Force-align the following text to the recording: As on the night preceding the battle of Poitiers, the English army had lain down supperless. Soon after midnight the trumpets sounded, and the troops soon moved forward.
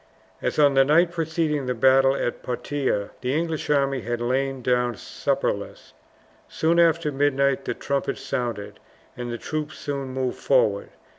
As 0.41 0.57
on 0.57 0.73
the 0.73 0.83
night 0.83 1.11
preceding 1.11 1.67
the 1.67 1.75
battle 1.75 2.15
of 2.15 2.41
Poitiers, 2.41 3.11
the 3.21 3.35
English 3.37 3.69
army 3.69 4.01
had 4.01 4.19
lain 4.19 4.63
down 4.63 4.95
supperless. 4.95 5.93
Soon 6.49 6.79
after 6.79 7.11
midnight 7.11 7.65
the 7.65 7.75
trumpets 7.75 8.21
sounded, 8.21 8.79
and 9.15 9.31
the 9.31 9.37
troops 9.37 9.77
soon 9.77 10.07
moved 10.07 10.39
forward. 10.39 10.89